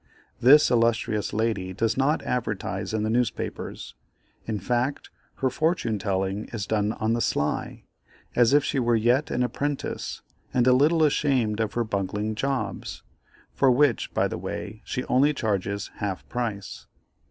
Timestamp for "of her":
11.59-11.83